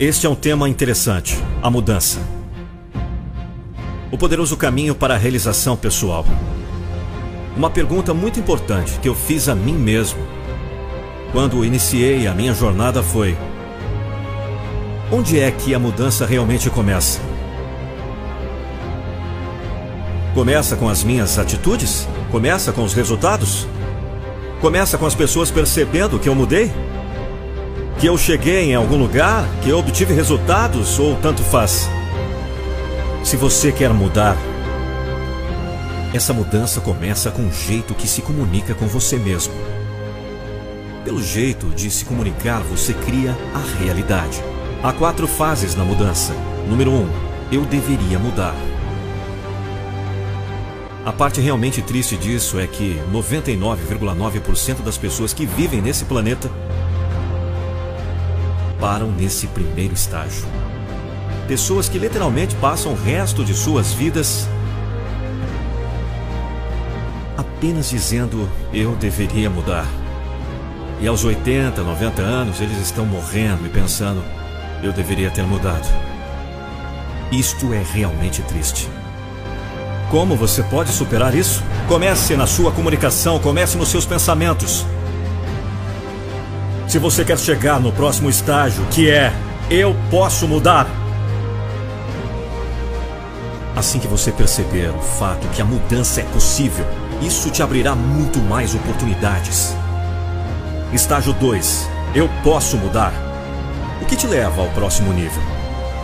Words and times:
Este 0.00 0.26
é 0.26 0.30
um 0.30 0.34
tema 0.34 0.66
interessante: 0.66 1.36
a 1.62 1.70
mudança. 1.70 2.20
O 4.10 4.16
poderoso 4.16 4.56
caminho 4.56 4.94
para 4.94 5.14
a 5.14 5.18
realização 5.18 5.76
pessoal. 5.76 6.24
Uma 7.54 7.68
pergunta 7.68 8.14
muito 8.14 8.40
importante 8.40 8.98
que 8.98 9.10
eu 9.10 9.14
fiz 9.14 9.46
a 9.46 9.54
mim 9.54 9.74
mesmo 9.74 10.18
quando 11.32 11.62
iniciei 11.66 12.26
a 12.26 12.32
minha 12.32 12.54
jornada 12.54 13.02
foi: 13.02 13.36
onde 15.12 15.38
é 15.38 15.50
que 15.50 15.74
a 15.74 15.78
mudança 15.78 16.24
realmente 16.24 16.70
começa? 16.70 17.20
Começa 20.32 20.76
com 20.76 20.88
as 20.88 21.04
minhas 21.04 21.38
atitudes? 21.38 22.08
Começa 22.30 22.72
com 22.72 22.84
os 22.84 22.94
resultados? 22.94 23.66
Começa 24.62 24.96
com 24.96 25.04
as 25.04 25.14
pessoas 25.14 25.50
percebendo 25.50 26.18
que 26.18 26.28
eu 26.30 26.34
mudei? 26.34 26.72
Que 28.00 28.06
eu 28.06 28.16
cheguei 28.16 28.70
em 28.70 28.74
algum 28.74 28.96
lugar? 28.96 29.46
Que 29.62 29.68
eu 29.68 29.78
obtive 29.78 30.14
resultados? 30.14 30.98
Ou 30.98 31.16
tanto 31.16 31.42
faz? 31.42 31.86
Se 33.22 33.36
você 33.36 33.70
quer 33.70 33.92
mudar, 33.92 34.38
essa 36.14 36.32
mudança 36.32 36.80
começa 36.80 37.30
com 37.30 37.46
o 37.46 37.52
jeito 37.52 37.94
que 37.94 38.08
se 38.08 38.22
comunica 38.22 38.74
com 38.74 38.86
você 38.86 39.18
mesmo. 39.18 39.52
Pelo 41.04 41.22
jeito 41.22 41.66
de 41.66 41.90
se 41.90 42.06
comunicar, 42.06 42.62
você 42.62 42.94
cria 42.94 43.36
a 43.54 43.82
realidade. 43.82 44.42
Há 44.82 44.94
quatro 44.94 45.28
fases 45.28 45.74
na 45.74 45.84
mudança. 45.84 46.32
Número 46.66 46.90
um, 46.90 47.06
eu 47.52 47.66
deveria 47.66 48.18
mudar. 48.18 48.54
A 51.04 51.12
parte 51.12 51.38
realmente 51.38 51.82
triste 51.82 52.16
disso 52.16 52.58
é 52.58 52.66
que 52.66 52.98
99,9% 53.12 54.82
das 54.82 54.96
pessoas 54.96 55.34
que 55.34 55.44
vivem 55.44 55.82
nesse 55.82 56.06
planeta 56.06 56.50
param 58.80 59.12
nesse 59.12 59.46
primeiro 59.48 59.94
estágio. 59.94 60.44
Pessoas 61.46 61.88
que 61.88 61.98
literalmente 61.98 62.54
passam 62.56 62.92
o 62.92 62.96
resto 62.96 63.44
de 63.44 63.54
suas 63.54 63.92
vidas 63.92 64.48
apenas 67.60 67.90
dizendo 67.90 68.48
eu 68.72 68.96
deveria 68.96 69.50
mudar. 69.50 69.86
E 70.98 71.06
aos 71.06 71.24
80, 71.24 71.82
90 71.82 72.22
anos 72.22 72.60
eles 72.60 72.78
estão 72.78 73.04
morrendo 73.04 73.66
e 73.66 73.68
pensando 73.68 74.22
eu 74.82 74.92
deveria 74.92 75.30
ter 75.30 75.42
mudado. 75.42 75.86
Isto 77.30 77.74
é 77.74 77.82
realmente 77.82 78.42
triste. 78.42 78.88
Como 80.10 80.34
você 80.36 80.62
pode 80.62 80.90
superar 80.90 81.34
isso? 81.34 81.62
Comece 81.86 82.34
na 82.34 82.46
sua 82.46 82.72
comunicação, 82.72 83.38
comece 83.38 83.76
nos 83.76 83.88
seus 83.88 84.06
pensamentos. 84.06 84.86
Se 86.90 86.98
você 86.98 87.24
quer 87.24 87.38
chegar 87.38 87.78
no 87.78 87.92
próximo 87.92 88.28
estágio, 88.28 88.84
que 88.90 89.08
é 89.08 89.32
eu 89.70 89.94
posso 90.10 90.48
mudar. 90.48 90.88
Assim 93.76 94.00
que 94.00 94.08
você 94.08 94.32
perceber 94.32 94.90
o 94.90 95.00
fato 95.00 95.46
que 95.50 95.62
a 95.62 95.64
mudança 95.64 96.20
é 96.20 96.24
possível, 96.24 96.84
isso 97.22 97.48
te 97.48 97.62
abrirá 97.62 97.94
muito 97.94 98.40
mais 98.40 98.74
oportunidades. 98.74 99.72
Estágio 100.92 101.32
2. 101.34 101.88
Eu 102.12 102.28
posso 102.42 102.76
mudar. 102.76 103.12
O 104.02 104.04
que 104.04 104.16
te 104.16 104.26
leva 104.26 104.60
ao 104.60 104.68
próximo 104.70 105.12
nível? 105.12 105.42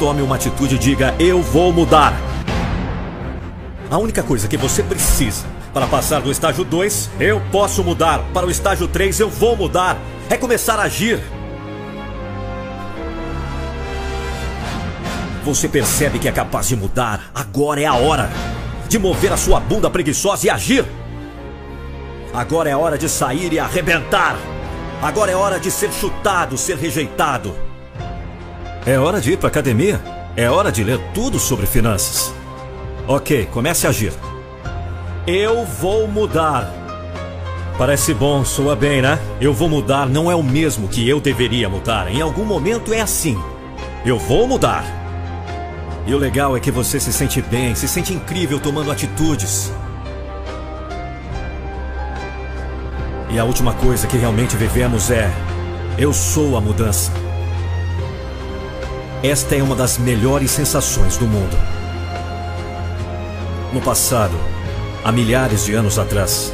Tome 0.00 0.20
uma 0.20 0.34
atitude 0.34 0.74
e 0.74 0.78
diga: 0.78 1.14
Eu 1.16 1.40
vou 1.42 1.72
mudar. 1.72 2.12
A 3.88 3.98
única 3.98 4.24
coisa 4.24 4.48
que 4.48 4.56
você 4.56 4.82
precisa 4.82 5.46
para 5.72 5.86
passar 5.86 6.20
do 6.20 6.30
estágio 6.30 6.64
2, 6.64 7.10
eu 7.18 7.40
posso 7.50 7.82
mudar, 7.82 8.18
para 8.34 8.46
o 8.46 8.50
estágio 8.50 8.86
3, 8.86 9.20
eu 9.20 9.30
vou 9.30 9.56
mudar, 9.56 9.96
é 10.32 10.36
começar 10.38 10.78
a 10.78 10.84
agir. 10.84 11.20
Você 15.44 15.68
percebe 15.68 16.18
que 16.18 16.26
é 16.26 16.32
capaz 16.32 16.68
de 16.68 16.76
mudar, 16.76 17.30
agora 17.34 17.82
é 17.82 17.84
a 17.84 17.94
hora 17.94 18.30
de 18.88 18.98
mover 18.98 19.30
a 19.32 19.36
sua 19.36 19.60
bunda 19.60 19.90
preguiçosa 19.90 20.46
e 20.46 20.50
agir. 20.50 20.86
Agora 22.32 22.70
é 22.70 22.74
hora 22.74 22.96
de 22.96 23.10
sair 23.10 23.52
e 23.52 23.58
arrebentar. 23.58 24.38
Agora 25.02 25.30
é 25.30 25.36
hora 25.36 25.60
de 25.60 25.70
ser 25.70 25.92
chutado, 25.92 26.56
ser 26.56 26.78
rejeitado. 26.78 27.54
É 28.86 28.98
hora 28.98 29.20
de 29.20 29.32
ir 29.32 29.36
para 29.36 29.48
academia. 29.48 30.00
É 30.34 30.48
hora 30.48 30.72
de 30.72 30.82
ler 30.82 30.98
tudo 31.12 31.38
sobre 31.38 31.66
finanças. 31.66 32.32
Ok, 33.06 33.48
comece 33.52 33.86
a 33.86 33.90
agir. 33.90 34.14
Eu 35.26 35.66
vou 35.66 36.08
mudar. 36.08 36.81
Parece 37.82 38.14
bom, 38.14 38.44
soa 38.44 38.76
bem, 38.76 39.02
né? 39.02 39.18
Eu 39.40 39.52
vou 39.52 39.68
mudar 39.68 40.08
não 40.08 40.30
é 40.30 40.36
o 40.36 40.42
mesmo 40.42 40.86
que 40.86 41.08
eu 41.08 41.20
deveria 41.20 41.68
mudar. 41.68 42.08
Em 42.08 42.20
algum 42.20 42.44
momento 42.44 42.94
é 42.94 43.00
assim. 43.00 43.36
Eu 44.06 44.20
vou 44.20 44.46
mudar. 44.46 44.84
E 46.06 46.14
o 46.14 46.16
legal 46.16 46.56
é 46.56 46.60
que 46.60 46.70
você 46.70 47.00
se 47.00 47.12
sente 47.12 47.42
bem, 47.42 47.74
se 47.74 47.88
sente 47.88 48.14
incrível 48.14 48.60
tomando 48.60 48.92
atitudes. 48.92 49.72
E 53.30 53.36
a 53.36 53.44
última 53.44 53.74
coisa 53.74 54.06
que 54.06 54.16
realmente 54.16 54.56
vivemos 54.56 55.10
é: 55.10 55.28
eu 55.98 56.12
sou 56.12 56.56
a 56.56 56.60
mudança. 56.60 57.10
Esta 59.24 59.56
é 59.56 59.62
uma 59.62 59.74
das 59.74 59.98
melhores 59.98 60.52
sensações 60.52 61.16
do 61.16 61.26
mundo. 61.26 61.58
No 63.72 63.80
passado, 63.80 64.38
há 65.04 65.10
milhares 65.10 65.64
de 65.64 65.74
anos 65.74 65.98
atrás, 65.98 66.52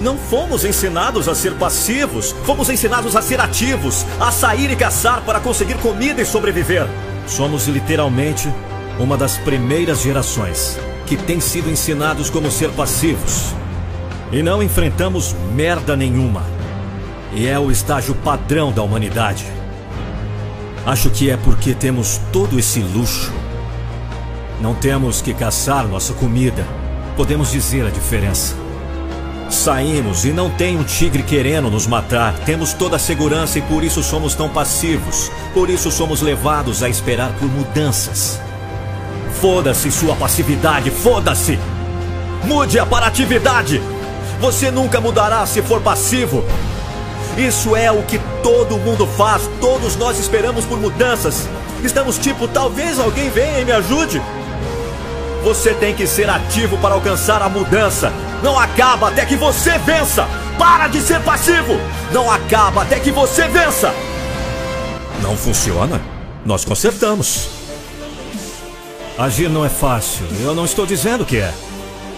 não 0.00 0.16
fomos 0.16 0.64
ensinados 0.64 1.28
a 1.28 1.34
ser 1.34 1.54
passivos, 1.54 2.34
fomos 2.44 2.68
ensinados 2.68 3.16
a 3.16 3.22
ser 3.22 3.40
ativos, 3.40 4.04
a 4.20 4.30
sair 4.30 4.70
e 4.70 4.76
caçar 4.76 5.22
para 5.22 5.40
conseguir 5.40 5.74
comida 5.78 6.22
e 6.22 6.26
sobreviver. 6.26 6.86
Somos 7.26 7.66
literalmente 7.66 8.52
uma 8.98 9.16
das 9.16 9.36
primeiras 9.38 10.00
gerações 10.00 10.78
que 11.06 11.16
tem 11.16 11.40
sido 11.40 11.70
ensinados 11.70 12.30
como 12.30 12.50
ser 12.50 12.70
passivos. 12.70 13.54
E 14.30 14.42
não 14.42 14.62
enfrentamos 14.62 15.34
merda 15.54 15.96
nenhuma. 15.96 16.42
E 17.32 17.46
é 17.46 17.58
o 17.58 17.70
estágio 17.70 18.14
padrão 18.14 18.72
da 18.72 18.82
humanidade. 18.82 19.46
Acho 20.84 21.10
que 21.10 21.30
é 21.30 21.36
porque 21.36 21.74
temos 21.74 22.20
todo 22.32 22.58
esse 22.58 22.80
luxo. 22.80 23.32
Não 24.60 24.74
temos 24.74 25.22
que 25.22 25.32
caçar 25.32 25.86
nossa 25.86 26.12
comida. 26.12 26.66
Podemos 27.16 27.50
dizer 27.50 27.86
a 27.86 27.90
diferença. 27.90 28.67
Saímos 29.68 30.24
e 30.24 30.32
não 30.32 30.48
tem 30.48 30.78
um 30.78 30.82
tigre 30.82 31.22
querendo 31.22 31.70
nos 31.70 31.86
matar. 31.86 32.32
Temos 32.46 32.72
toda 32.72 32.96
a 32.96 32.98
segurança 32.98 33.58
e 33.58 33.62
por 33.62 33.84
isso 33.84 34.02
somos 34.02 34.34
tão 34.34 34.48
passivos. 34.48 35.30
Por 35.52 35.68
isso 35.68 35.90
somos 35.90 36.22
levados 36.22 36.82
a 36.82 36.88
esperar 36.88 37.30
por 37.32 37.50
mudanças. 37.50 38.40
Foda-se 39.42 39.90
sua 39.90 40.16
passividade, 40.16 40.90
foda-se! 40.90 41.58
Mude 42.44 42.78
a 42.78 42.86
para 42.86 43.08
atividade! 43.08 43.82
Você 44.40 44.70
nunca 44.70 45.02
mudará 45.02 45.44
se 45.44 45.60
for 45.60 45.82
passivo. 45.82 46.42
Isso 47.36 47.76
é 47.76 47.92
o 47.92 48.02
que 48.04 48.18
todo 48.42 48.78
mundo 48.78 49.06
faz. 49.06 49.50
Todos 49.60 49.96
nós 49.96 50.18
esperamos 50.18 50.64
por 50.64 50.80
mudanças. 50.80 51.46
Estamos 51.84 52.16
tipo, 52.16 52.48
talvez 52.48 52.98
alguém 52.98 53.28
venha 53.28 53.60
e 53.60 53.66
me 53.66 53.72
ajude. 53.72 54.22
Você 55.44 55.74
tem 55.74 55.94
que 55.94 56.06
ser 56.06 56.30
ativo 56.30 56.78
para 56.78 56.94
alcançar 56.94 57.42
a 57.42 57.50
mudança. 57.50 58.10
Não 58.42 58.58
acaba 58.58 59.08
até 59.08 59.26
que 59.26 59.36
você 59.36 59.78
vença. 59.78 60.28
Para 60.58 60.88
de 60.88 61.00
ser 61.00 61.20
passivo. 61.22 61.74
Não 62.12 62.30
acaba 62.30 62.82
até 62.82 62.98
que 62.98 63.10
você 63.10 63.48
vença. 63.48 63.92
Não 65.22 65.36
funciona? 65.36 66.00
Nós 66.44 66.64
consertamos. 66.64 67.48
Agir 69.18 69.50
não 69.50 69.64
é 69.64 69.68
fácil. 69.68 70.24
Eu 70.40 70.54
não 70.54 70.64
estou 70.64 70.86
dizendo 70.86 71.24
que 71.24 71.38
é. 71.38 71.52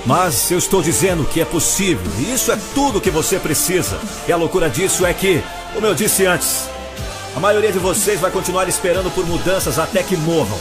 Mas 0.04 0.50
eu 0.50 0.58
estou 0.58 0.82
dizendo 0.82 1.24
que 1.24 1.40
é 1.40 1.44
possível. 1.44 2.10
E 2.18 2.32
isso 2.32 2.52
é 2.52 2.58
tudo 2.74 3.00
que 3.00 3.10
você 3.10 3.38
precisa. 3.38 3.98
E 4.28 4.32
a 4.32 4.36
loucura 4.36 4.68
disso 4.68 5.04
é 5.04 5.12
que, 5.12 5.42
como 5.74 5.86
eu 5.86 5.94
disse 5.94 6.26
antes, 6.26 6.68
a 7.34 7.40
maioria 7.40 7.72
de 7.72 7.78
vocês 7.78 8.20
vai 8.20 8.30
continuar 8.30 8.68
esperando 8.68 9.10
por 9.14 9.26
mudanças 9.26 9.78
até 9.78 10.02
que 10.02 10.16
morram. 10.16 10.58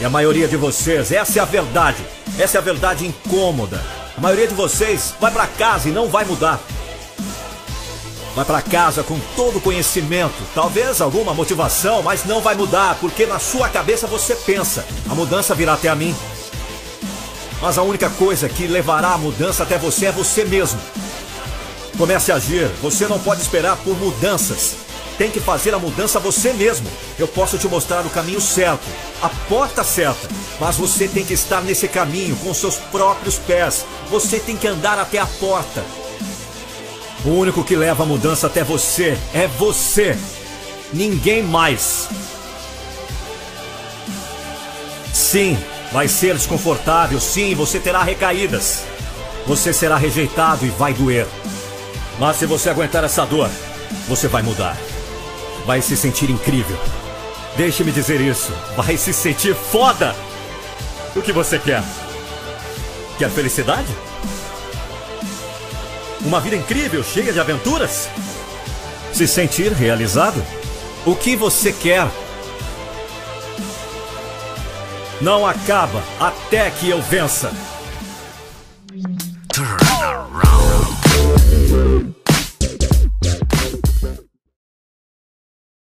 E 0.00 0.04
a 0.04 0.10
maioria 0.10 0.48
de 0.48 0.56
vocês, 0.56 1.12
essa 1.12 1.38
é 1.38 1.42
a 1.42 1.44
verdade. 1.44 2.04
Essa 2.38 2.58
é 2.58 2.60
a 2.60 2.64
verdade 2.64 3.06
incômoda. 3.06 3.80
A 4.20 4.22
maioria 4.22 4.46
de 4.46 4.52
vocês 4.52 5.14
vai 5.18 5.30
para 5.30 5.46
casa 5.46 5.88
e 5.88 5.92
não 5.92 6.06
vai 6.06 6.26
mudar. 6.26 6.60
Vai 8.36 8.44
para 8.44 8.60
casa 8.60 9.02
com 9.02 9.18
todo 9.34 9.56
o 9.56 9.60
conhecimento, 9.62 10.34
talvez 10.54 11.00
alguma 11.00 11.32
motivação, 11.32 12.02
mas 12.02 12.26
não 12.26 12.42
vai 12.42 12.54
mudar, 12.54 12.98
porque 13.00 13.24
na 13.24 13.38
sua 13.38 13.70
cabeça 13.70 14.06
você 14.06 14.34
pensa: 14.34 14.84
a 15.08 15.14
mudança 15.14 15.54
virá 15.54 15.72
até 15.72 15.88
a 15.88 15.94
mim. 15.94 16.14
Mas 17.62 17.78
a 17.78 17.82
única 17.82 18.10
coisa 18.10 18.46
que 18.46 18.66
levará 18.66 19.14
a 19.14 19.18
mudança 19.18 19.62
até 19.62 19.78
você 19.78 20.04
é 20.04 20.12
você 20.12 20.44
mesmo. 20.44 20.78
Comece 21.96 22.30
a 22.30 22.34
agir. 22.34 22.68
Você 22.82 23.08
não 23.08 23.18
pode 23.18 23.40
esperar 23.40 23.78
por 23.78 23.96
mudanças. 23.96 24.89
Tem 25.20 25.30
que 25.30 25.38
fazer 25.38 25.74
a 25.74 25.78
mudança 25.78 26.18
você 26.18 26.50
mesmo. 26.54 26.90
Eu 27.18 27.28
posso 27.28 27.58
te 27.58 27.68
mostrar 27.68 28.06
o 28.06 28.08
caminho 28.08 28.40
certo, 28.40 28.86
a 29.20 29.28
porta 29.28 29.84
certa, 29.84 30.26
mas 30.58 30.78
você 30.78 31.06
tem 31.06 31.22
que 31.22 31.34
estar 31.34 31.60
nesse 31.60 31.86
caminho 31.88 32.34
com 32.36 32.54
seus 32.54 32.76
próprios 32.76 33.36
pés. 33.36 33.84
Você 34.08 34.40
tem 34.40 34.56
que 34.56 34.66
andar 34.66 34.98
até 34.98 35.18
a 35.18 35.26
porta. 35.26 35.84
O 37.22 37.32
único 37.32 37.62
que 37.62 37.76
leva 37.76 38.02
a 38.02 38.06
mudança 38.06 38.46
até 38.46 38.64
você 38.64 39.18
é 39.34 39.46
você. 39.46 40.16
Ninguém 40.90 41.42
mais. 41.42 42.08
Sim, 45.12 45.58
vai 45.92 46.08
ser 46.08 46.34
desconfortável. 46.34 47.20
Sim, 47.20 47.54
você 47.54 47.78
terá 47.78 48.02
recaídas. 48.02 48.84
Você 49.46 49.70
será 49.74 49.98
rejeitado 49.98 50.64
e 50.64 50.70
vai 50.70 50.94
doer. 50.94 51.26
Mas 52.18 52.38
se 52.38 52.46
você 52.46 52.70
aguentar 52.70 53.04
essa 53.04 53.26
dor, 53.26 53.50
você 54.08 54.26
vai 54.26 54.40
mudar. 54.40 54.78
Vai 55.66 55.82
se 55.82 55.96
sentir 55.96 56.30
incrível. 56.30 56.78
Deixe-me 57.56 57.92
dizer 57.92 58.20
isso. 58.20 58.52
Vai 58.76 58.96
se 58.96 59.12
sentir 59.12 59.54
foda. 59.54 60.14
O 61.14 61.22
que 61.22 61.32
você 61.32 61.58
quer? 61.58 61.82
Quer 63.18 63.30
felicidade? 63.30 63.88
Uma 66.22 66.40
vida 66.40 66.56
incrível, 66.56 67.02
cheia 67.02 67.32
de 67.32 67.40
aventuras? 67.40 68.08
Se 69.12 69.26
sentir 69.26 69.72
realizado? 69.72 70.42
O 71.04 71.16
que 71.16 71.34
você 71.34 71.72
quer? 71.72 72.06
Não 75.20 75.46
acaba 75.46 76.02
até 76.18 76.70
que 76.70 76.88
eu 76.88 77.00
vença. 77.02 77.52